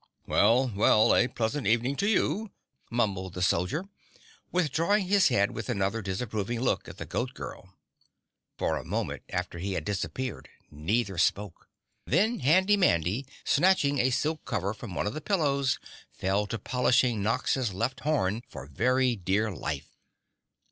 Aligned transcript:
"Well! 0.25 0.71
Well! 0.75 1.15
A 1.15 1.27
pleasant 1.27 1.67
evening 1.67 1.95
to 1.97 2.07
you," 2.09 2.49
mumbled 2.89 3.35
the 3.35 3.43
soldier, 3.43 3.85
withdrawing 4.51 5.05
his 5.05 5.27
head 5.27 5.55
after 5.55 5.71
another 5.71 6.01
disapproving 6.01 6.59
look 6.59 6.87
at 6.87 6.97
the 6.97 7.05
Goat 7.05 7.35
Girl. 7.35 7.75
For 8.57 8.77
a 8.77 8.83
moment 8.83 9.21
after 9.29 9.59
he 9.59 9.73
had 9.73 9.85
disappeared 9.85 10.49
neither 10.71 11.19
spoke, 11.19 11.69
then 12.03 12.39
Handy 12.39 12.77
Mandy, 12.77 13.27
snatching 13.45 13.99
a 13.99 14.09
silk 14.09 14.43
cover 14.43 14.73
from 14.73 14.95
one 14.95 15.05
of 15.05 15.13
the 15.13 15.21
pillows 15.21 15.77
fell 16.11 16.47
to 16.47 16.57
polishing 16.57 17.21
Nox's 17.21 17.71
left 17.71 17.99
horn 17.99 18.41
for 18.49 18.65
very 18.65 19.15
dear 19.15 19.51
life. 19.51 19.99